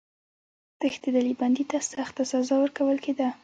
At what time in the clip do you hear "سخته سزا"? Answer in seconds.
1.91-2.55